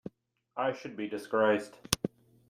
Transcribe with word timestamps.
I 0.57 0.73
should 0.73 0.97
be 0.97 1.07
disgraced. 1.07 1.75